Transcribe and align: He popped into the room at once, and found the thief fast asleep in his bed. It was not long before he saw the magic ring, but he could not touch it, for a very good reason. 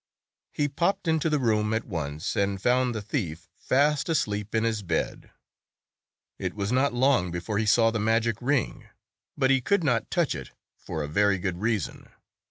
He 0.51 0.67
popped 0.67 1.07
into 1.07 1.29
the 1.29 1.37
room 1.37 1.75
at 1.75 1.83
once, 1.85 2.35
and 2.35 2.59
found 2.59 2.95
the 2.95 3.03
thief 3.03 3.47
fast 3.55 4.09
asleep 4.09 4.55
in 4.55 4.63
his 4.63 4.81
bed. 4.81 5.29
It 6.39 6.55
was 6.55 6.71
not 6.71 6.91
long 6.91 7.29
before 7.29 7.59
he 7.59 7.67
saw 7.67 7.91
the 7.91 7.99
magic 7.99 8.37
ring, 8.41 8.89
but 9.37 9.51
he 9.51 9.61
could 9.61 9.83
not 9.83 10.09
touch 10.09 10.33
it, 10.33 10.53
for 10.75 11.03
a 11.03 11.07
very 11.07 11.37
good 11.37 11.59
reason. 11.59 12.09